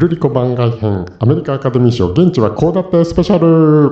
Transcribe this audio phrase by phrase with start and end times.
[0.00, 3.90] ルリコ番外編アメリカアカデミー賞現地はこうだったよスペシャルあ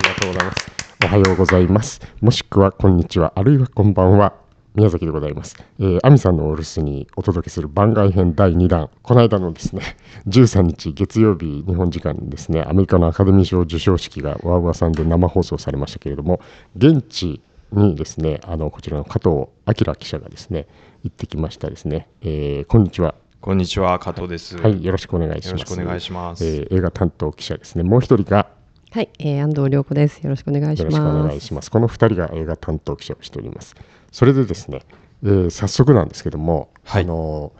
[0.00, 0.70] りがとうございます
[1.02, 4.32] おはようございますもしくはこんにちはあるいはこんばんは
[4.76, 5.54] 宮崎でございます。
[5.78, 8.90] えー、アミさんのお留守にお届けする番外編第2弾。
[9.04, 9.96] この間のですね、
[10.26, 16.40] 13日月曜日日本時間にですね、アメリカのアカデミー賞授賞式がワーワーさんで生放送されましたけれども、
[16.76, 17.40] 現地
[17.70, 20.66] にですね、あの、こちらの加藤明記者がですね、
[21.04, 22.08] 行ってきましたですね。
[22.22, 23.14] えー、こんにちは。
[23.44, 24.56] こんにちは、加藤です。
[24.56, 25.46] はい、よろしくお願いします。
[25.48, 26.46] よろしくお願いします。
[26.46, 27.82] えー、映画担当記者ですね。
[27.82, 28.46] もう一人が、
[28.90, 30.20] はい、えー、安藤涼子です。
[30.20, 30.96] よろしくお願いします。
[30.96, 31.70] よろしくお願いします。
[31.70, 33.74] この二人が映画担当記者をしております。
[34.12, 34.80] それでですね、
[35.24, 37.52] えー、早速なんですけども、はい、あの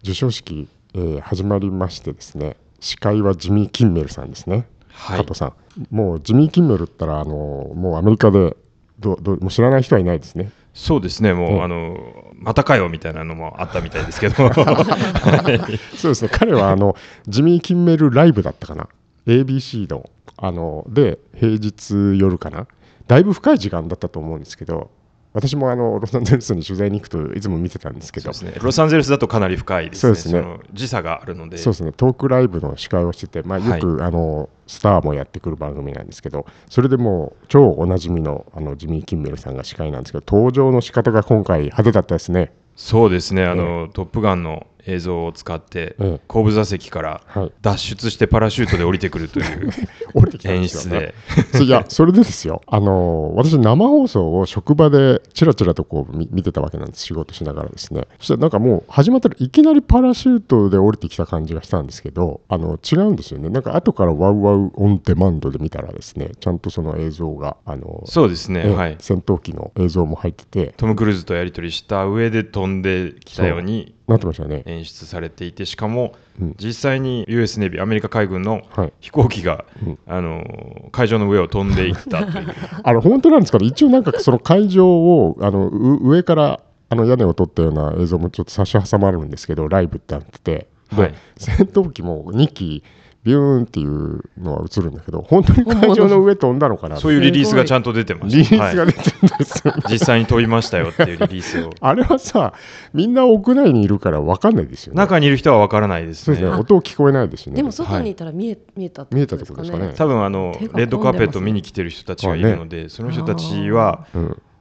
[0.00, 5.54] 授賞式、えー、始まりましてですね司会はジミー・キンメルさんですね、はい、加藤さん
[5.90, 8.58] もうジミー・キンメルったらあのもうアメリカで
[8.98, 14.34] どどもう知らない人はいないですねそうですね、もう、あのまたかよみたいなのもあったみたいですけど、
[15.96, 16.96] そうですね、彼はあの
[17.28, 18.88] ジミー・キンメルライブだったかな、
[19.26, 22.66] ABC のあので、平日夜かな、
[23.06, 24.90] だいぶ深い時間だったと思うんですけど、
[25.32, 30.58] 私もあのロサンゼルスに取材に行くといつも見てたんですけど、ね、ロサンゼルスだとかなり深いですね、そうですね。
[30.72, 31.92] 時差があるので、そうですね。
[31.92, 42.52] トークライブの司会をしてて、まあ、よく、はい、あのスターもやってくる番組なんですけど、それでもう超おなじみのあのジミー・キンメルさんが司会なんですけど、登場の仕方が今回、派手だったですね。
[42.74, 45.96] そうですね、あの、トップガンの映像を使って、
[46.26, 47.22] 後部座席から
[47.62, 49.70] 脱出してパラシュートで降りてくるという
[50.44, 51.14] 演出で。
[51.62, 58.06] いや、それでですよ、あの私、生放送を職場でちらちらとこう見てたわけなんです、仕事しながらですね。
[58.18, 63.48] そしたらなんかもう始まったらいきなりパラシュートで降りてきた感じがしたんですけど、あの違うんですよね。
[63.48, 70.74] なんか後からワウワウオンデマンドで見たらですね、ちゃんとその映像が、あのそうですね、はい、戦闘機の映像も入ってて。
[70.76, 73.94] トム・クルーズとやり取りした上で飛んできたように。
[74.10, 74.62] なってましたね。
[74.66, 76.14] 演出されていてしかも、
[76.58, 78.62] 実際に US ネビーアメリカ海軍の
[79.00, 82.54] 飛行機が、はい、あの会場の上を飛んでいったという。
[82.82, 83.66] あれ本当なんですかね？
[83.66, 90.38] 一応なんかその会場をあの上からあの屋根を取ったような映像もちょっと差し挟まるんですけどライブってなって。
[90.40, 92.82] てで、はい、戦闘機も2機
[93.22, 98.34] ビューンっていうのは映るんだけど、本当に会場の上飛んだのかなそういうリリースがちゃんと出てます。
[98.34, 101.70] リリースが出てるんですよ、ねはい、実際に飛びましたよっていうリリースを。
[101.80, 102.54] あれはさ、
[102.94, 104.98] みんな屋内にいるから分かんないですよね。
[104.98, 106.36] 中にいる人は分からないですね。
[106.36, 107.56] すね音聞こえないですね。
[107.56, 109.92] でも外にいたら見え,、見えた見えたってことですかね。
[109.94, 114.06] 多分あの、レッドカーペット見に来てる人たちがいるので、その人たちは、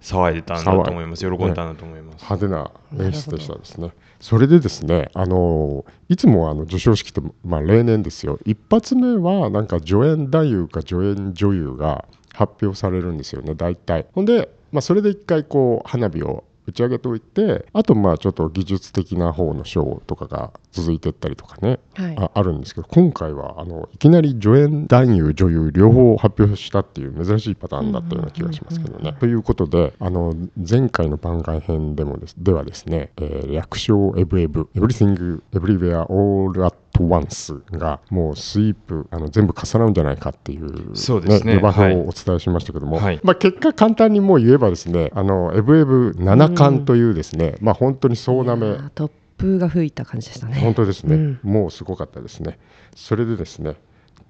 [0.01, 1.25] 騒いでたんだと思います。
[1.25, 2.23] 喜んだんだと思います。
[2.23, 2.71] 派手な
[3.05, 3.91] 演出でしたですね。
[4.19, 14.07] それでですね、あのいつもあの授賞式って、まあ、例年ですよ、一発目はなんか助演男優か助演女優が発表されるんですよね、大体。
[14.13, 29.13] ほんで、まあ、それで一回こう花火を打ち上げておいてあとまあちょっと技術的な方の賞とかが続いていったりとかね、はい、ああるんですけど今回はあのいきなり助演男優女優両方発表したっていう珍しいパターンだったような気がしますけどね。
[29.19, 41.57] ということであの前回の番外編でもですではですね、えー、略称エブエブエブリ t ングエブリウェアオールアットワンスがもうスイープあの全部重なるんじゃないかっていう、そうですね。
[41.57, 48.77] をお伝えしましたけども、はい、まあ、結果簡単にもう言えばですねあのエブエブ七冠というですね、まあ本当に総なめ。
[48.95, 50.59] トップが吹いた感じでしたね。
[50.59, 52.59] 本当ですね、うん、もうすごかったですね。
[52.95, 53.75] それでですね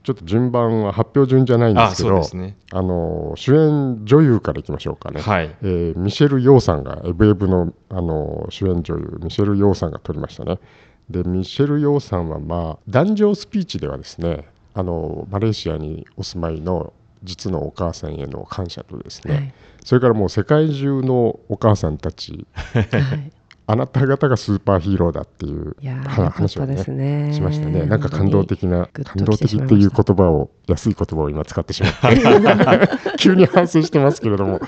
[0.04, 5.56] ちょっと順番は発表順じゃないんですけど、あ、ね、の主演女優からいきましょうかね、はい。
[5.62, 10.58] えー、ミシェル・ヨーさんが、エブエブのあの主演女優、ミシェル・ヨーさんが撮りましたね。
[11.10, 16.94] でミシェル・ヨーさんは、まあ、壇上スピーチではですねあのマレーシアにお住まいの
[17.24, 19.54] 実のお母さんへの感謝とですね、はい、
[19.84, 23.32] それからもう世界中のお母さんたち、 はい、
[23.72, 27.86] あなた方がスーパーヒーローだっていう話をね、ね、しましたね。
[27.86, 32.90] なんか感動的な、感動的っていう言葉を、安い言葉を今使ってしまって。
[33.20, 34.60] 急に反省してますけれども、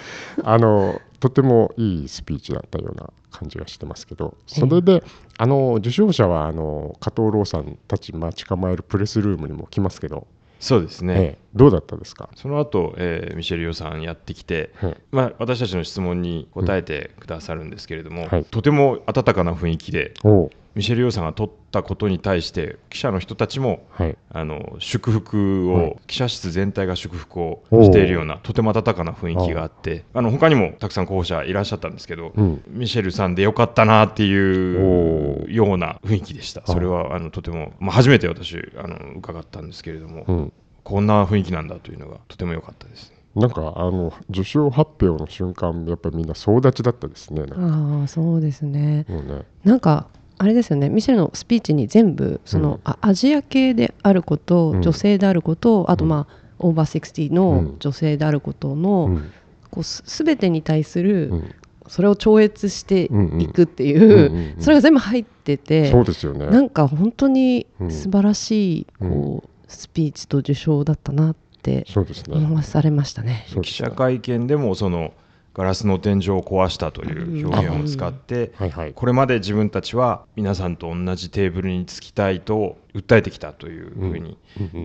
[0.43, 5.03] あの、とてもいいスピーチだったような感じがしてますけど、それで、
[5.35, 10.27] あの、受賞者は、あの、加藤ローさんたち待ち構えるプレスルームにも来ますけど、
[10.61, 12.29] そうですね、ええ、どうだったですか？
[12.35, 20.13] その後、えー、ミシェル・ヨさんやってきて、はい、まあ、私たちの質問に答えてくださるんですけれども、うんはい、とても温かな雰囲気で
[20.73, 36.61] ミシェル・ヨさんが取ったことに対して記者の人たちも、はい、あの祝福を、記者室全体が祝福をしているようなとても温かな雰囲気があってあの他にもたくさん候補者いらっしゃったんですけど、うん、ミシェルさんでよかったなっていうような雰囲気でした。
[36.65, 40.53] それはあのとても、まあ、初めて私あの伺ったんですけれども、うん、
[40.83, 43.13] こんな雰囲気なんだというのがとても良かったです。
[43.35, 47.43] なんかあの受賞発表の瞬間やっぱりみんな総立ちだったですね。
[47.51, 49.05] ああそうですね。
[49.07, 49.43] もうね。
[49.63, 50.07] なんか
[50.41, 50.89] あれですよね。
[50.89, 59.19] ミシェルのスピーチに全部その、うん、アジア系であること、女性であること、あとまあ、オーバー60の女性であることの、
[59.69, 61.31] こうすべてに対する、
[61.87, 63.03] それを超越して
[63.39, 66.47] いくっていう,、それが全部入っててそうですよね。
[66.47, 71.85] なんか本当に素晴らしい、こうスピーチと受賞だったなって
[72.31, 73.45] 思わされましたね。
[73.61, 75.13] 記者会見でもその
[75.53, 78.53] ガラスの天井を壊したという表現を使って、
[78.95, 84.37] これまで自分たちは皆さんと同じテーブルにつきたいと訴えてきたというふうに、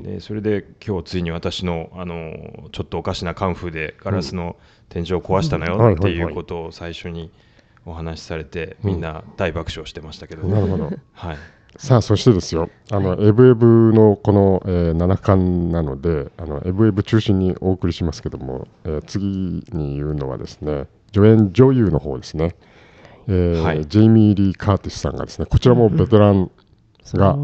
[0.02, 4.56] でそれで今日ついに私のあのちょっとおかしなカンフーでガラスの
[4.88, 7.30] 天井を壊したのよっていうことを最初に
[7.84, 11.36] お話しされて、みんな大爆笑してましたけど、なるほど、はい、
[11.78, 22.56] さあそしてですよあの、エブエブのこの、えー、7巻なのであのエブエブ中心にお送りしますけども、えー、次に言うのはですね助演女優の方ですね、
[23.28, 26.50] えー、はい、ジェイミー・リー・カーティスさんがですねこちらもベテラン
[27.14, 27.36] が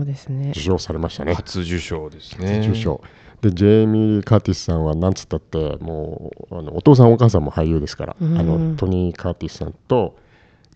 [0.50, 1.34] 受賞されましたね。
[1.34, 2.58] 初受賞ですね。
[2.58, 3.00] 初受賞。
[3.42, 10.16] でジェイミー・カーティスさんはなんつったってもうあのお父さんお母さんも俳優ですから、あのトニー・カーティスさんと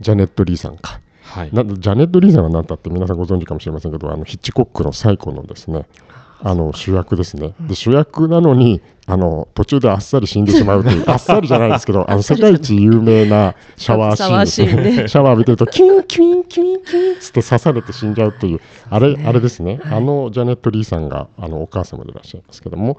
[0.01, 5.87] ジャネット・リーさんかはい、なジャネット・リーザが何だって皆さんご存知かもしれませんけどあのヒッチコックの最古のですね
[6.43, 22.99] あの主役ですね、で主役なのにあの途中であっさり死んでしまうという あっさりじゃないですけどあの世界一有名なシャワーシーンでシャワー浴びてるとキュンキュンキュンキュンつって刺されて死んじゃうというあれあれですね、あのジャネット・リーさんがあのお母様でいらっしゃいますけども。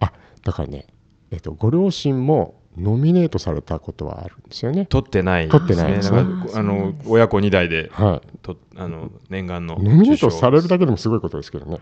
[0.00, 0.12] あ
[0.44, 0.86] だからね、
[1.30, 4.86] えっと、ご両親もノミネートされたことはあるんですよね。
[4.86, 6.18] 取ってない、ね、取ってないですね。
[6.54, 11.78] あの親子2代で、はい、とあの念願のノミネートされるだけでもすごいことですけどね。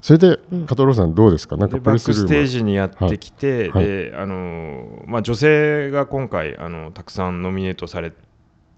[0.00, 1.56] それで、加藤さんどうですか？
[1.56, 8.12] なんかバックステージにやってきて、はい、であのまあ女性が今回あのたくさんノミネートされ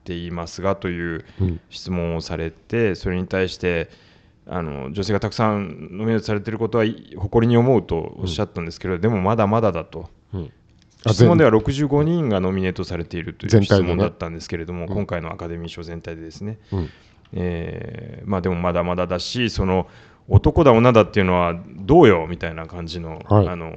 [0.05, 1.25] ていますがという
[1.71, 3.91] 質問をされて、うん、それに対して。
[4.47, 6.85] あの女性がたくさんノミネートされていることは
[7.17, 10.53] 誇りに思うとおっしゃったんですけど、うん、でもまだまだだと、うん、
[11.13, 16.91] 質問では65人がノミネートされているという質問だったんですけれども、ね、今回のアカデミー賞全体でですね、うん、
[17.33, 19.89] えー、まあ、でもまだまだだしその
[20.29, 23.73] 男だ女だっていうのはどうよみたいな感じのはい、あの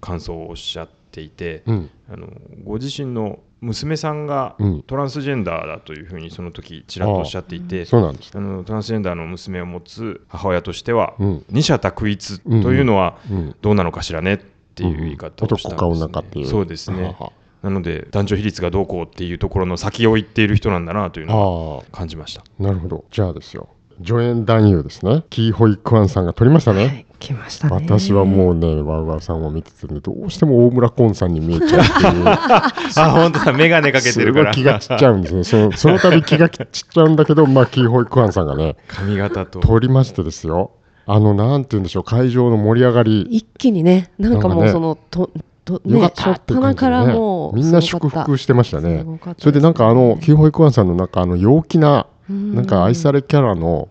[0.00, 2.28] 感想をおっしゃっていて、うん、あの
[2.64, 4.56] ご自身の娘さんが
[4.86, 7.98] トランスジェンダーだというふうにその時ちらっとおっしゃっていて、ああ
[8.34, 13.18] あのトランスジェンダーの娘を持つ母親としては、うん、二者択一というのは
[13.62, 14.40] どうなのかしらね
[14.76, 16.46] っていう言い方をしたんです、ね、男か女かっていう。
[16.46, 17.16] そうですね。
[17.62, 22.44] なので男女比率がどうこうっていうところの先を言っている人なんだなというのを感じました。
[22.58, 23.04] なるほど。
[23.10, 23.68] じゃあですよ。
[24.04, 25.24] 助演男優ですね。
[25.30, 32.28] キーホイ・クワンさんが撮りましたね、はい来ました私はもうね、ワウワウさんを見てて、ね、どうしても大村コンさんに見えちゃうっていう。
[32.28, 34.52] あ、本当だ、眼鏡かけてるから。
[34.52, 35.44] 気が散っちゃうんですね。
[35.44, 39.60] そのその度気が散っちゃうんだけど、まあ、キーホイクワンさんがね、髪型と。
[39.60, 40.72] 撮りましてですよ。
[41.06, 43.22] あの、なんて言うんでしょう、会場の盛り上がり。
[43.30, 45.30] 一気にね、なんかもうその、と
[45.64, 49.04] とね、初っ端からもうみんな祝福してましたね。
[49.38, 53.88] それでなんかあの、キーホイクワンさんのなんかあの陽気な、なんか愛されキャラの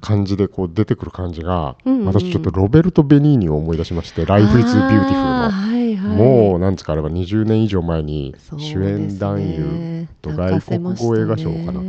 [0.00, 5.50] 感じでこう出てくる感じが、私ちょっとロベルト・ベニーニを思い出しまして「ライフ・イズ・ビューティフルの」
[5.96, 11.80] もうなんですかあれば20年以上前に主演男優と外国語映画賞かな、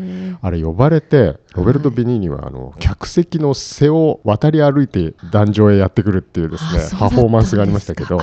[0.41, 8.19] あれ呼ばれてロベルト・ベニーニはあの客席の背を渡り歩いて壇上へやってくるっていうですねパフォーマンスがありましたけど。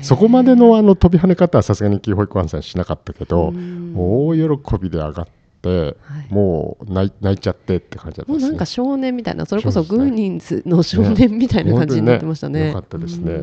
[0.00, 3.52] そこまでのあの飛び跳ね方はさすがにキーホイコワンさんしなかったけど
[3.96, 5.37] 大喜びで上がって。
[5.66, 5.94] は
[6.30, 12.60] い、もう泣いちゃってって感じだった、ね、もうなんか少年みたいなそれこそグーニンズの少年みたいな感じになってましたね。
[12.60, 13.42] ねよかったですね。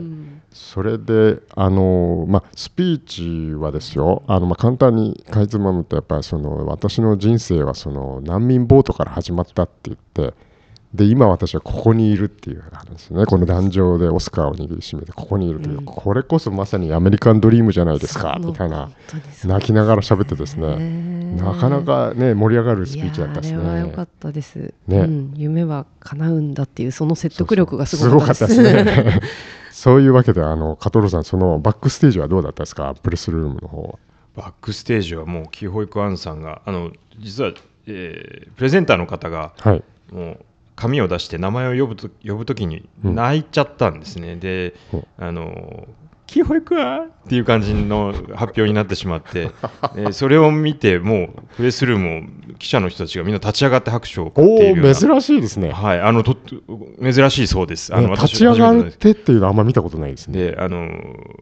[0.51, 4.23] それであの、まあ、スピーチはですよ。
[4.27, 10.33] あの、まあ、簡単にかいつまむとやっぱりその私の人生はその難民ボートから始まったって言って
[10.95, 13.25] で今私はここにいるっていう話ですね。
[13.25, 18.37] この壇上でオスカーを握りしめてここにいるという、うん、これこそまさにアメリカンドリームじゃないですか。
[18.39, 18.89] みたいな。
[19.43, 21.35] 泣きながら喋ってですね。
[21.35, 23.59] なかなかね盛り上がるスピーチだったですね。
[23.59, 28.61] あれは良かったです、ね、うん、夢は叶うんだっていうその説得力がすごかったです。
[28.63, 29.19] ね。
[29.71, 32.95] そういうわけであの加藤さんそのバックステージはどうだったですか？
[33.03, 33.99] プレスルームの方
[34.35, 37.51] バックステージはもうキーホイクアンさんがあの実は、
[37.87, 44.75] えー、プレゼンターの方が、はい、もう紙を出して名前を呼ぶと呼ぶときに泣いちゃったんですね、うん、で、
[45.17, 45.87] あの
[46.27, 49.51] キーホイ君っていう感じの発表になってしまって、
[49.95, 55.71] えー、それを見て、もうプレスルームを記者の人たちがみんな立ち上がって拍手を送っている珍しいですね。
[55.71, 56.35] はい、あのと
[57.01, 57.93] 珍しいそうです。
[57.95, 60.51] あの、立ち上がってっていうのはあんま見たことないですね。
[60.51, 60.89] で、あの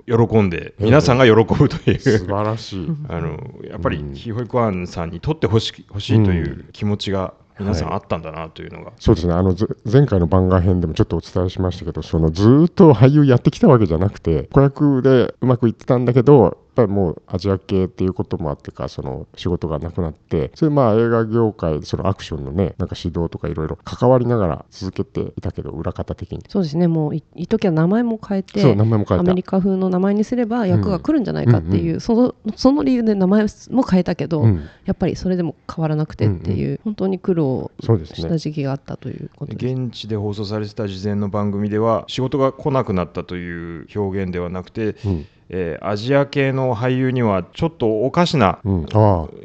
[0.06, 2.88] 喜んで、皆さんが喜ぶという、素晴らしい。
[3.10, 9.34] あのやっぱり、キーホイクワンさんにとってほしほしいという気持ちが、皆さんあったんだなというのが、はい、そうですね。
[9.34, 9.56] あの
[9.92, 26.44] 前回の番外編でもちょっとお伝えしましたけどそのずっと俳優やってきたわけじゃなくて子役でうまくいってたんだけどぱりもうアジア系っていうこともあってかその仕事がなくなってそれまあ映画業界そのアクションのねなんか指導とかいろいろ関わりながら続けていたけど裏方的に。
[26.50, 26.88] そうですね。
[26.88, 45.26] もういい時は名前も変えてそう名前も変えアメリカ風の名前にすれば役が来るんじゃないかっていう、うんそのその理由で名前も変えたけど、うん、やっぱりそれでも変わらなくてっていう、うんうん、本当に苦労した時期があったということです、ね、現地で放送されてた事前の番組では仕事が来なくなったという表現ではなくて、うん
[45.56, 48.60] えー、アジア系の俳優にはちょっとおかしな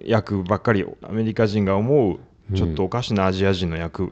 [0.06, 2.18] 役ばっかり、アメリカ人が思う
[2.56, 4.10] ちょっとおかしなアジア人の役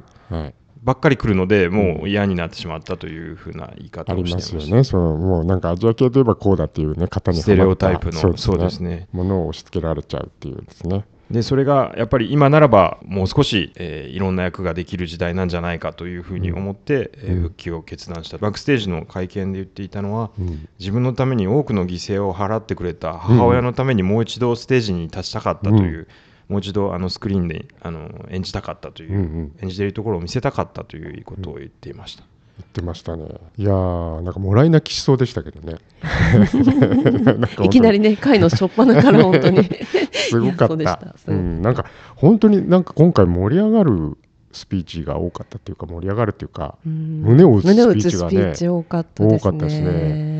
[0.82, 4.54] ばっかり来るので、もう嫌になってしまったというふうな言い方をしてます。
[4.70, 4.84] よね。
[4.84, 9.08] そのもうなんかアジア系といえばこうだっていうね、型にステレオタイプのそうですね。
[9.12, 11.06] ものを押し付けられちゃうっていうですね。
[11.30, 18.38] でそれがやっぱり今ならばもう少し、えー、いろんな役ができる時代なんじゃないかというふうに思って、うん、えー、復帰を決断した。
[18.38, 26.06] バックステージの会見で言っていたのは、うん、自分のために多くの犠牲を払ってくれた母親のためにもう一度ステージに立ちたかったという、うん、
[26.48, 32.22] もう一度あのスクリーンであの演じたかったという、演じているところを見せたかったということを言っていました。
[32.58, 33.26] 言ってましたね。
[33.58, 35.76] いやー、なんかもらい泣きしそうでしたけどね。
[37.64, 39.68] いきなりね、回の初っ端から本当に
[40.12, 41.14] すごかった。
[41.26, 44.16] うん、なんか本当になんか今回盛り上がる
[44.52, 50.35] スピーチが多かったっていうか盛り上がるっていうか、う胸を打つスピーチがね多かったですね。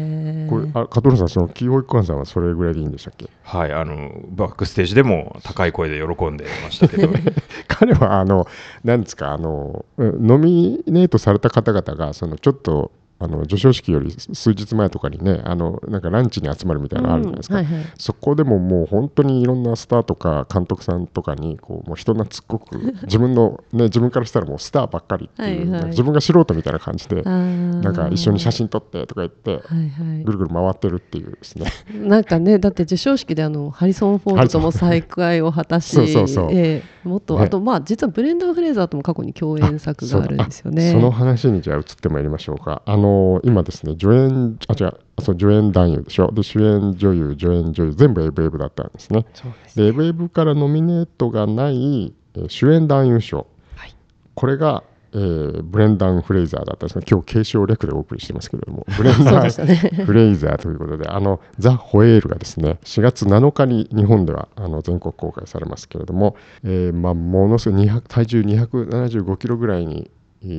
[0.49, 3.29] これあ加藤さんそのキーホイックさんはそれぐらいでいいんでしたっけ？
[3.43, 7.09] はいあのバックステージでも高い声で喜んでましたけど、
[7.69, 8.47] 彼はあの
[8.85, 31.66] なんですかあのノミネートされた方々がそのちょっとあの授賞式より数日前とかにねあのなんかランチに集まるみたいなのあるじゃないですか、うんはいはい、そこでももう本当にいろんなスターとか監督さんとかにこうもう人懐っこく自分の、ね、 自分からしたらもうスターばっかりっていう、はいはい、自分が素人みたいな感じでなんか一緒に写真撮ってとか言って、はいはい、ぐるぐる回ってるっていうですね。
[31.94, 40.93] なんかねだって授賞式であのハリソン・フォードとも再会を果たし そうそうそう、えー、もっと、ね、あとまあ実はブレンダー・フレーザーとも過去に共演作があるんですよね。
[40.93, 42.83] その話にじゃあ移ってまいりましょうか。
[42.85, 46.31] あの今ですね助演あ違うそう助演男優でしょ。
[46.33, 49.25] で主演女優助演女優全部エブエブだったんですね。
[49.75, 53.47] で、ね、エブエブからノミネートがない、えー、主演男優賞、
[53.77, 53.95] はい、
[54.35, 54.83] これが
[55.16, 58.85] えー、ブレンダン・フレイザーだったんですが今日継承略でお送りしてますけれども。
[58.99, 59.50] ブレンダン、
[60.04, 70.11] フレイザーということであのザ・ホエールがですね4月7日に日本ではあの全国公開されますけれども、えーまあ、ものすごい体重275キロぐらいに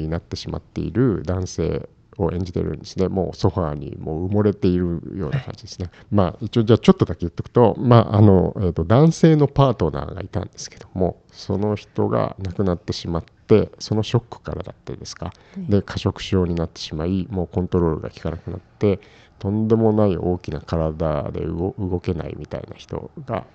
[0.10, 3.08] なってしまっている男性を演じてるんですね。
[3.08, 19.00] もうソファーにもう埋もれているような感じですね、まあ一応じゃあちょっとだけ言っておくとまああの、えーと、男性のパートナーがいたんですけどもその人が亡くなってしまってそのショックからだってですか、で過食症になってしまいもうコントロールが効かなくなって
[19.40, 23.46] とんでもない大きな体で動けないみたいな人が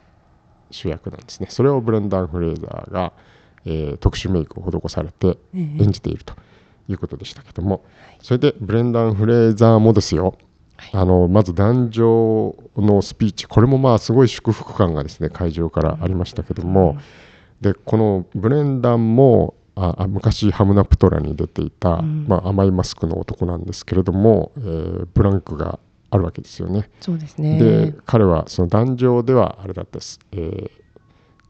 [0.70, 1.48] 主役なんですね。
[1.50, 3.12] それをブレンダン・フレーザーが、
[3.64, 6.34] えー、特殊メイクを施されて演じていると。
[6.88, 7.84] いうことでしたけども、
[8.20, 10.36] それでブレンダン・フレーザーもですよ、
[10.92, 13.46] あのまず壇上のスピーチ。
[13.46, 16.98] これもまあすごい祝福感がですね会場からありましたけども、
[17.60, 25.78] でこのブレンダンもあ昔ハムナプトラに出ていた、うん、まあ、甘いマスクの男なんですけれども、えー、ブランクが
[26.10, 26.90] あるわけですよね。
[27.00, 27.58] そうですね。
[27.58, 30.70] で彼はその壇上ではあれだったです、えー、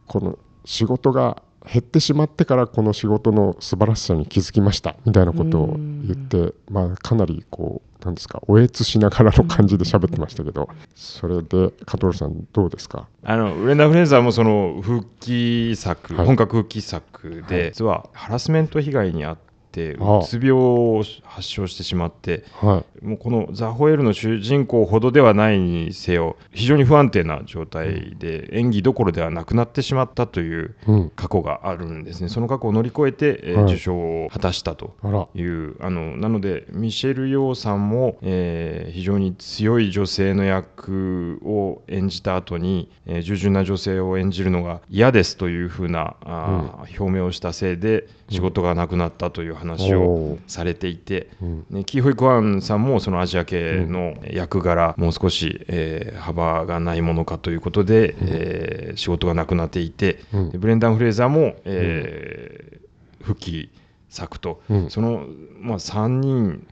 [0.07, 13.07] この仕事が減ってしまってからこの仕事の素晴らしさに気づきましたみたいなことを言って、まあ、かなりこうなんですかおえつしながらの感じで喋ってましたけどそれで加藤さんどうですか？
[13.23, 30.75] あのウレンダー・フレーザーもその復帰作、はい、本格復帰作で、はい、実はハラスメント被害にあっててうつ病を発症してしまって、はい、もうこのザ・ホエールの主人公ほどではないにせよ非常に不安定な状態で演技どころではなくなってしまったという
[31.17, 34.95] 過去があるんですね、うん、その過去を乗り越えて、えー、受賞を果たしたと
[35.35, 51.29] いうあのなのでミシェル・ヨーさんも、えー、非常に強い女性の役を演じた後に、えー、従順な女性を演じるのが嫌ですというふうなあ、うん、表明をしたせいで仕事がなくなったという話をされていて、
[51.71, 60.21] ね、キー・ホイ・クワンさんもそのアジア系の役柄、もう少し、えー、幅がないものかということで、えー、仕事がなくなっていて、
[60.55, 63.71] ブレンダン・フレーザーも、えー、復帰
[64.09, 65.27] 作と、その、
[65.61, 66.67] まあ、3人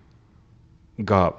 [1.00, 1.34] が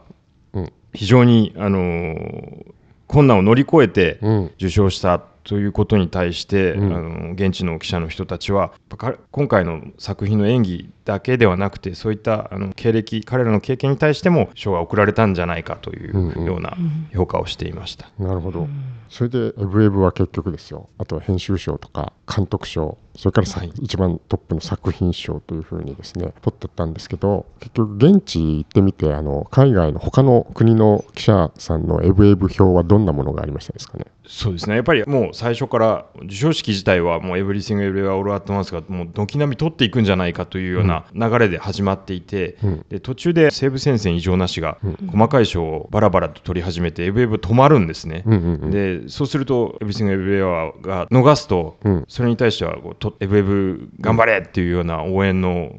[0.93, 2.73] 非常に、あのー、
[3.07, 4.19] 困難を乗り越えて
[4.55, 8.71] 受賞したということに対して、うん、あの現地の記者の人たちは
[9.31, 16.77] 今回の作品の演技だけではなくてそういったあの経歴彼らの経験に対しても賞が贈られたんじゃないかというような
[17.13, 18.09] 評価をしていました。
[18.19, 18.67] うんうん、なるほど。
[19.09, 20.89] それでエブエブは結局ですよ。
[20.97, 22.97] あとは編集賞とか監督賞。
[23.17, 34.05] それから、はい、一番トップの作品賞というふうにですね取ってったんですけど結局現地行ってみてあの海外の他の国の記者さんのエブエブ表はどんなものがありましたですかね？
[34.31, 34.75] そうですね。
[34.75, 44.77] やっぱりもう最初から授賞式自体はもうエブリシング・エブリア・オール・アット・マンスがもう軒並み取っていくんじゃないかというような流れで始まっていて、うん、で途中で西武戦線異常なしが
[45.11, 55.75] 細かい賞をバラバラと取り始めてエブエブ止まるんですね、うんうんうん、でそうするとエブリシング・エブリアが逃すと、それに対してはこうとエブエブ頑張れっていうような応援の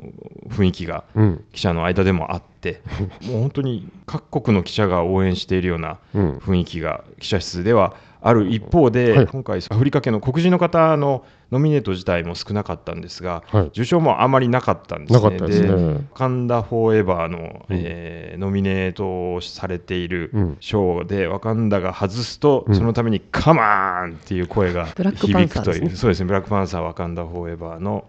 [0.50, 1.04] 雰囲気が
[1.52, 2.82] 記者の間でもあって、
[3.22, 15.30] もう本当に各国の記者が応援しているような雰囲気が記者室ではある一方で、はい、今回アフリカ系の黒人の方のノミネート自体も少なかったんですが、はい、受賞もあまりなかったんですね。
[15.38, 28.06] で、ね、カンダ・フォーエバーの、うん、えー、ノミネートされている賞で、うん、ワカンダが外すと、うん、そのためにカマーンっていう声が響くという、ね、そうですね、ブラックパンサー、ワカンダ・フォーエバーの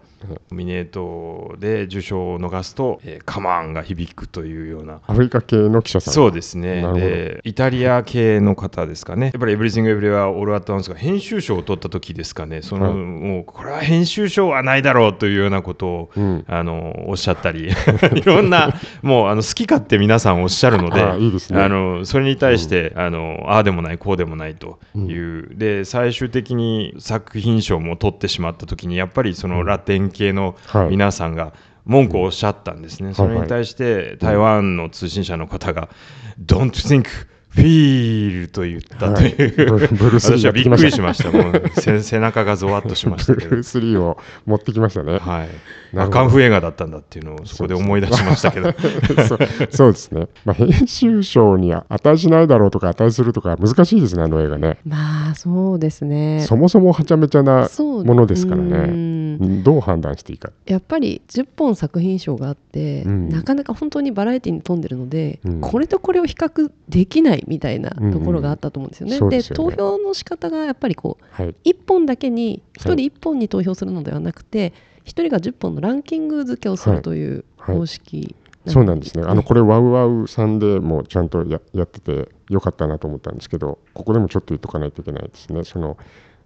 [0.50, 5.00] ノミネートで受賞を逃すと、えー、カマンが響くというような。
[5.06, 6.14] アフリカ系の記者さん。
[6.14, 6.82] そうですね。
[6.94, 9.26] でイタリア系の方ですかね。
[9.26, 12.62] やっぱり「エブリシング・エブリはオール・アット・ワンス」が編集賞を取った時ですかね。
[12.62, 12.94] その、はい、
[13.34, 17.70] もうこれは編集賞はないだろうというようなことを、うん、あのおっしゃったり
[18.14, 18.72] いろんな
[19.02, 30.54] もうあの好き勝手皆さんおっしゃるのであね、あのそれに対して、うん、あのああでもないこうでもないという、うん、で最終的に作品賞も取ってしまった時にやっぱりそのラテン系の
[30.90, 31.52] 皆さんが
[31.84, 35.88] 文句をおっしゃったんですね、はい、それに対して台湾の通信社の方が
[36.44, 37.06] 「Don't think
[37.54, 41.30] フィールと言ったという、はい、ブルース私はびっくりしました。
[41.30, 41.70] もう
[42.02, 43.50] 背中がゾワッとしましたけど。
[43.50, 45.18] ブルース・リーを持ってきましたね。
[45.18, 45.48] はい。
[45.96, 48.74] あカンフー映画だったんだっていうのをそこで思い出しましたけど。
[49.70, 50.26] そうですね。
[50.44, 54.78] まあ、編集賞に値しないだろうとか値するとか難しいですね、あの映画ね。
[54.84, 56.40] まあそうですね。
[56.40, 59.24] そもそもはちゃめちゃなものですからね。
[59.38, 69.16] どう判断していいかやっぱり10本作品賞があって、うん、なかなか本当にバラエティーに富んでるので、うん、これとこれを比較できないみたいなところがあったと思うんですよね。
[69.16, 79.24] うんうん、で、ね、投票の仕方がやっぱりこう、はい、1本だけに1人1本に投票するのではなくて、はい、1人が10本のランキング付けをするという方式、はいそうなんですね。
[79.26, 85.64] あのこれワウワウさんでもちゃんとややっててよかったなと思ったんですけど、ここでもちょっと言っとかないといけないですね。
[85.64, 85.98] その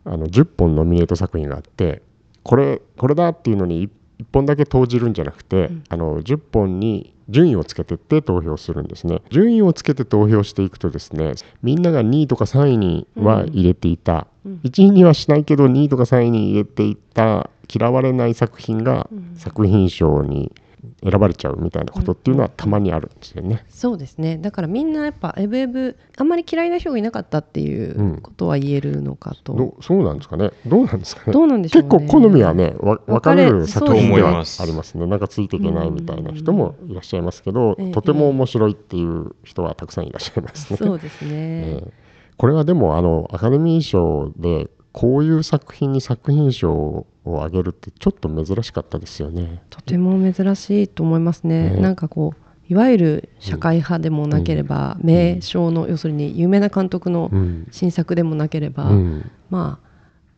[0.05, 2.03] あの10本ノミネート作品があって、
[2.43, 9.21] これこれだっていうのに1本だけ投じるんじゃなくて、うん、あの10本に順位をつけてって投票するんですね。
[9.31, 20.68] 順位をつけて投票していくとですねみんなが2位とか3位には入れていた、うん、1位にはしないけど2位とか3位に入れていた嫌われない作品が作品賞に、うん
[21.03, 23.65] 選ばれちゃうみたいなことっていうのはたまにあるんですよね。
[23.67, 24.39] うん、そうですね。
[24.39, 30.51] だからみんなやっぱエブエブあんまり嫌いな人がいなかったっていうことは言えるのかと、うん、そうなんですかね。
[30.67, 31.33] どうなんですかね。
[31.33, 35.07] どうなんでしょう、ね、結構好みはね分かれる作品ではありますね。
[35.07, 40.77] なんかついていけないみたいな人もいらっしゃいますけど、うん、とても面白いっていう人はたくさんいらっしゃいますね。
[40.77, 41.91] そうですね、えー、
[42.37, 49.63] これはでもあのアカデミー賞でこういう作品に作品賞をあげるってちょっと珍しかったですよね。
[49.71, 51.71] とても珍しいと思いますね。
[51.71, 57.31] ねなんかこういわゆる社会派でもなければ、うん、名称の、要するに有名な監督の
[57.71, 59.89] 新作でもなければ、うん、まあ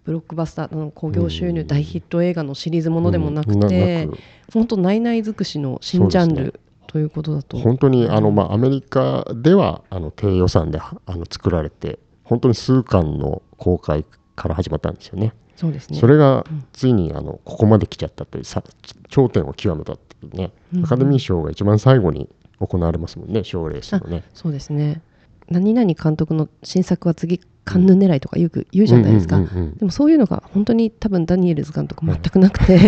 [0.05, 4.11] ブロックバスターの興行収入大ヒット映画のシリーズものでもなくて、
[4.53, 7.57] 本当ないない尽くしの新ジャンルということだと。
[7.57, 14.05] 本当にあの、まあ、アメリカではあの低予算であの作られて本当に数巻の公開
[14.40, 15.33] から始まったんですよね。
[15.57, 15.98] そうですね。
[15.98, 18.62] それがついにあのここまで来ちゃったというさ
[19.09, 24.24] 頂点を極めたっていうね、アカデミー賞が一番最後に行われますもんね賞レースのね。
[24.35, 25.03] そうですね。
[25.48, 32.79] 何々監督の新作は次カンヌ狙いとかよく言うじゃないですか、でもそういうのが本当に多分ダニエルズ監督全くなくて、オ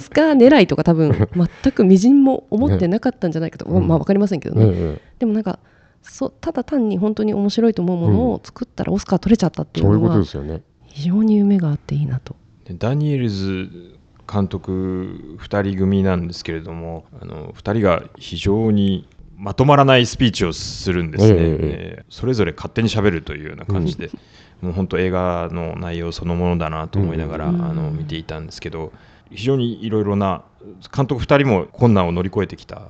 [0.00, 1.28] スカー狙いとか多分
[1.62, 5.58] 全くみじんも思ってなかったんじゃないかと、ね、まあ分かりませんけどね、でもなんか
[6.08, 10.24] そただ単に本当に面白いと思うものを作ったらオスカー取れちゃったっていうのは、
[10.86, 12.36] 非常に夢があっていいなと。
[12.78, 13.96] ダニエルズ
[14.30, 24.10] 監督2人組なんですけれどもあの2人が非常にまとまらないスピーチをするんですね、えー、それぞれ勝手にしゃべるというような感じで、
[24.62, 28.92] うん、もう本当映画の内容そのものだなと思いながら、うん、あの見ていたんですけど
[29.30, 30.44] 非常にいろいろな
[30.94, 32.82] 監督2人も困難を乗り越えてきた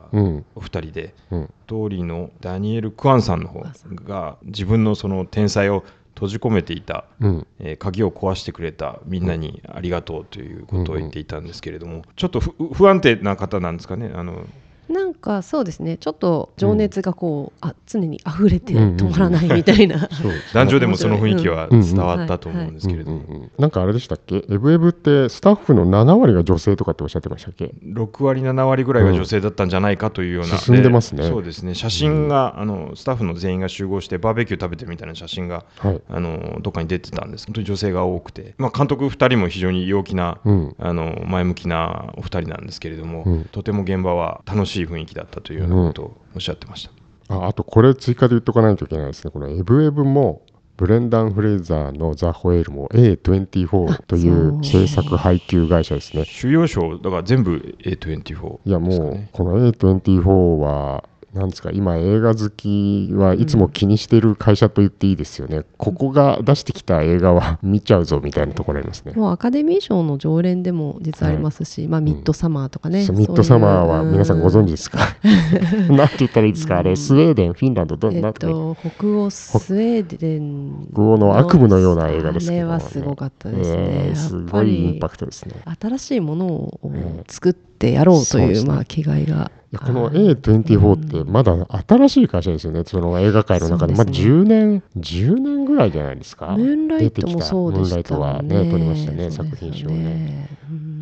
[0.54, 3.64] お二人で、うん、ストーリーのダニエル・クアンさんの方
[4.04, 14.10] が自分のその天才を閉じ込めていた、うん、えー、鍵を壊してくれたみんなにありがとうということを言っていたんですけれども、ちょっと不安定な方なんですかね。
[14.14, 14.46] あの
[14.88, 15.96] なんかそうですね。
[15.96, 20.08] ちょっと情熱がこう、うん、あ常に溢れて止まらないみたいな、
[20.54, 23.50] 男女でもその雰囲気は伝わったと思うんですけれども。
[23.58, 24.44] なんかあれでしたっけ？
[24.48, 31.24] エブエブってスタッフの7割が女性とかっておっしゃってましたっけ？6割7割ぐらいが女性だったんじゃないかというような、進んでますね。
[31.24, 31.74] そうですね。
[31.74, 37.46] 写真が、あのスタッフの全員が集合してバーベキュー食べてるみたいな写真が、はい、あのどっかに出てたんです。
[37.46, 40.38] 本当に女性が多くて、まあ、監督2人も非常に陽気な、
[40.78, 46.88] あの前向きなお二人なんですけれども、とても現場は楽しい雰囲気だったといういうようなことをおっしゃってまし
[47.28, 47.34] た。
[47.34, 49.30] うん、ああとこれ追加で言っとかないといけないですね。
[49.30, 50.42] このエブエブも
[50.76, 56.24] ブレンダン・フレイザーのザ・ホエールも A24 という制作配給会社ですね。
[56.26, 61.04] 主要賞だから全部 A24、ね、いやもうこの A24 は
[61.36, 69.12] なんですか今映画好きはいつも気にしてる会社と言っていいですよね、うん、ここが出してきた映画は 見ちゃうぞみたいなところありますね。
[69.14, 74.98] もうアカデミー賞の常連でも実はありますし、はい、まあ、ミッドサマーとかね、うん、ミッドサマーは皆さんご存知ですか？
[75.90, 76.78] なんて言ったらいいですか？
[76.78, 85.54] あれスウェーデンフィンランドどんな、えっと、北欧スウェーデン北欧の悪夢のような映画ですけど、ね、あれはすごかったですね、えー、すごいインパクトですね。
[85.80, 86.80] 新しいものを
[87.28, 89.50] 作ってやろうという、まあ気概が。
[89.84, 91.54] この A24 ってまだ
[91.86, 100.48] 新しい会社ですよね、その映画界の中で、まあ10年、10年ぐらいじゃないですか、ムーンライトもそうでした、ね、ムーンライトはね、取りましたね、作品賞ね。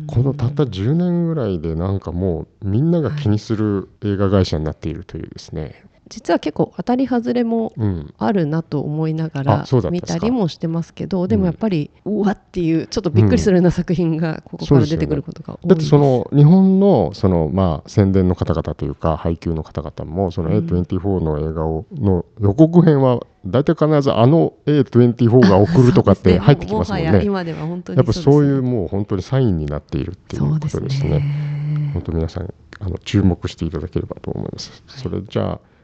[0.07, 5.83] このたった10年ぐらいで、なんかもう、みんなが気にする映画会社になっているというですね。
[6.07, 7.73] 実は結構当たり外れも
[8.17, 27.21] あるなと思いながら見たりもしてますけど、うん、でもやっぱり、うわっていうちょっとびっくりするような作品がここから出てくることが多い、うんね、だってその日本のその、まあ、宣伝の方々というか配給の方々もその A24 の映画をの予告編は大体必ずあの A24 が送るとかって入ってきますもんね。
[27.23, 30.89] 今では本当にやっぱそういうもう本当にサインになっているっていうことですね。
[30.89, 31.91] すね。
[31.93, 34.83] 本当皆さんあの注目していただければと思います。
[34.87, 35.74] それじゃああ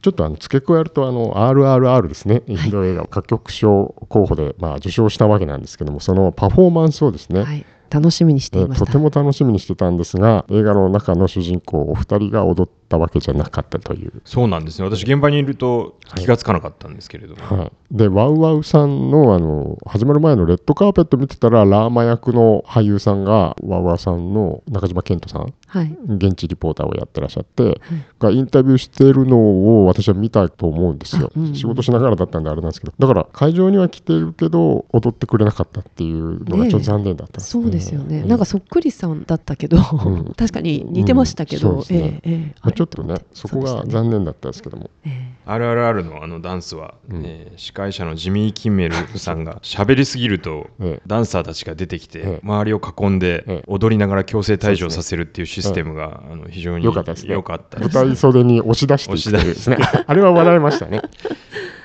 [0.00, 7.66] ちょっとあの付け加えるとあの RRR ですね、インド映画歌曲賞候補でまあ受賞したわけなんですけども、そのパフォーマンスをですね、はい。
[7.90, 14.22] 楽しみにしていまとても楽しみにしてたんですが映画の中の主人公お二人が踊ったわけじゃなかったという。
[14.24, 14.88] そうなんですね。
[14.88, 27.76] 私現場にいると気がつかなかったんですけれども、はい、はい、でワウワウさんのあの始まる前のレッドカーペット見てたらラーマ役の俳優さんがワウワウさんの中島健人さん、はい、現地リポーターをやってらっしゃって、はい、
[28.18, 29.38] がインタビューしているの
[29.82, 32.92] を私は見たと思うんですよ、うんうん、仕事しながらだったんであれなんですけど。
[32.98, 37.38] だから会場には来てるけど踊ってくれなかったっていうのがちょっと残念だった。
[37.38, 42.20] ね、そうですよね、なんかそっくりさんだったけど、うん、 確かに似てましたけど、うんね。
[42.22, 50.68] えー、ちょっとねそこが残念だったんですけども、ね、RRR のあのダンスは、うん、えー、司会者のジミー・キンメルさんが 喋りすぎると、
[51.04, 57.34] ダンサーたちが出てきて、周りを囲んで踊りながら強制退場させるっていうシステムが、あの非常に良かったですね。
[57.34, 59.78] 舞台袖に押し出していってですね。
[60.06, 61.02] あれは笑いましたね。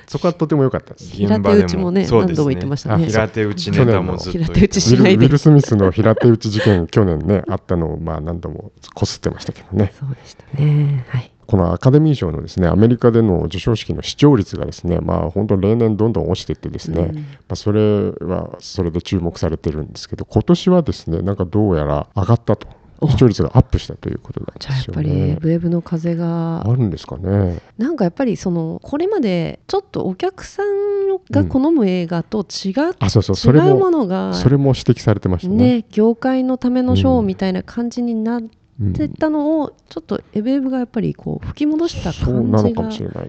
[0.06, 1.10] そこはとても良かったです。
[1.10, 3.06] 平手打ちもね、何度も言ってましたね。
[3.06, 4.38] 平手打ちネタもずっと。
[4.38, 5.26] 平手打ちしないで。
[5.26, 9.92] ウィル・スミスの 平手打ち事件、去年ね、あったのを、まあ何度もこすってましたけどね。
[9.98, 11.04] そうでしたね。
[11.08, 11.30] はい。
[11.46, 22.68] このアカデミー賞のですねアメリカでの授賞式の視聴率がですねまあ本当例年どんどん落ちていってですね、うん、まあ、それはそれで注目されてるんですけど今年はですねなんかどうやら上がったと
[23.08, 26.60] 視聴率がアップしたということなんですよ、ね、じゃあやっぱりウェブの風が。
[26.66, 27.60] あるんですかね。
[27.78, 33.36] なんかやっぱりそのこれまでちょっとお客さんが好む映画と違う、うん、あそうそう。
[33.36, 35.78] それもものがそれも指摘されてましたね。
[35.78, 42.46] ね業界のための賞みたいな感じになって、ってたのをちょっとエブエブがやっぱりこう吹き戻した感
[42.90, 43.20] じが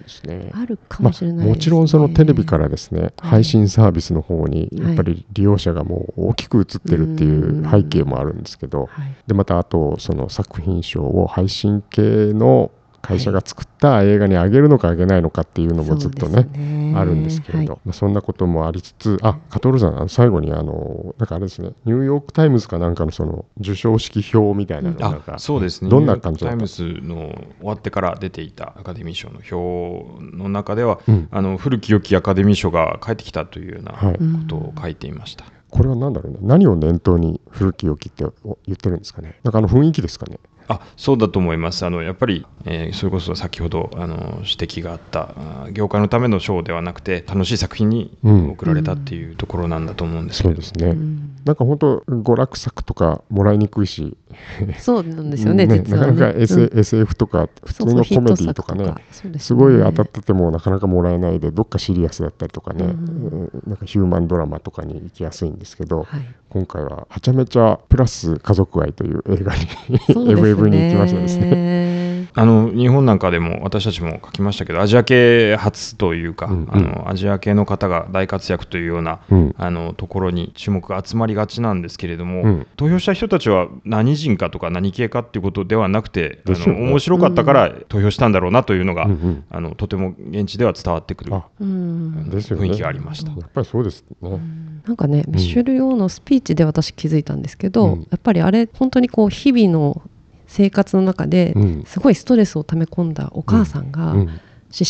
[0.54, 1.44] あるかもしれない、ね。
[1.44, 12.72] まあ、もちろんそのテレビからですね、はい、配信サービスの方にやっぱり利用者がもう大きく映ってるっていう背景もあるんですけど、はい、でまたあとその作品賞を配信系の
[13.06, 25.90] 会社が作った映画にあげるのかあげないのかっていうのもずっとね、ね、あるんですけれど、はい、まあ、そんなこともありつつあカトルさん最後にあのなんかあれですねニューヨーク・タイムズかなんかのその授賞式表みたいなのなんか、そうですね。
[25.90, 34.16] どんな感じタイムズの終わってから出ていたアカデミー賞の評の中では、うん、あの古き良きアカデミー賞が帰ってきたというようなこ
[34.48, 35.44] とを書いていました。
[35.44, 36.38] はいこれは何だろうね。
[36.42, 39.40] 何を念頭に古き良きって言ってるんですかね。
[39.42, 40.38] なんかあの雰囲気ですかね
[40.68, 41.84] あそうだと思います。
[41.86, 45.34] あのやっぱり、えー、それこそ先ほどあの指摘があった
[45.72, 54.16] 業界のための賞ではなくて楽しい作品に贈られたっていうところなんだと思うんですけど、うん、そうですね、うん、なんか本当娯楽作とかもらいにくいし
[54.78, 58.94] そうなんですよねねなかなか S、うん、SF とか普通のコメディとかね
[59.38, 71.95] すごい当たっててもなかなかもらえないでどっかシリアスだったりとかね、うん、なんかヒューマンドラマとかに行きやすいんですけど、はい、今回ははちゃめちゃプラス家族愛という映画に エブに行きましたですね。
[72.38, 93.30] あの日本なんかでも私たちも書きましたけどアジア系初というか、うんうん、あのアジア系の方が大活躍というような、うん、あのところに注目が集まりがちなんですけれども、うん、投票した人たちは何人かとか何系かっていうことではなくて、あの面白かったから投票したんだろうなというのが、うんうん、あのとても現地では伝わってくる、雰囲気がありました。
[93.30, 94.40] やっぱりそうですね、
[94.86, 100.02] なんかねミシェル・ヨーのスピーチで私気づいたんですけど、やっぱりあれ本当にこう日々の
[100.46, 101.54] 生活の中で
[101.86, 104.28] すごいストレスを溜め込んだお母さんが、思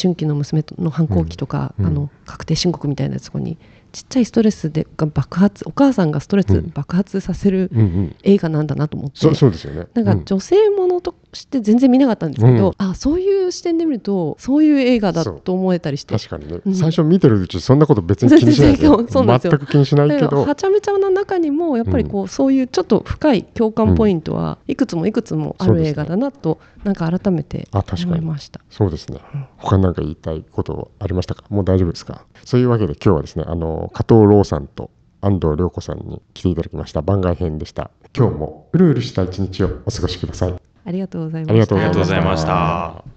[0.00, 3.58] 春期の娘の反抗期とか、あの確定申告みたいなやつに
[3.92, 7.70] ちっちゃいストレスでが爆発お母さんがストレス爆発させる
[8.22, 9.86] 映画なんだなと思って、うん、そうですよね。
[9.94, 16.14] なんか女性ものとして全然見なかったんですけど、うん、あそういう視点で見るとそういう映画だと思えたりして。
[16.16, 20.44] 確かにね、うん、最初見てるうちそんなこと別に気にしない 全く気にしないけど。
[20.44, 28.60] はちゃめちゃな中にもやっぱりこう、そういうちょっと深い共感ポイントはいくつもいくつもある映画だなと、なんか改めて思いました。
[28.70, 29.18] そうですね、
[29.56, 31.44] 他なんか言いたいことありましたか？
[31.50, 32.24] もう大丈夫ですか？
[32.44, 37.02] そういうわけで今日はですねあの加藤ローさんと安藤涼子さんに来ていただきました。
[37.02, 37.90] 番外編でした。
[38.16, 40.54] 今日もうるうるした一日をお過ごしください
[40.86, 41.74] ありがとうございました。
[41.76, 43.15] ありがとうございました。